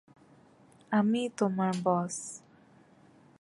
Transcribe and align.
আমিই 0.91 1.27
তোমার 1.39 1.71
বস! 1.83 2.15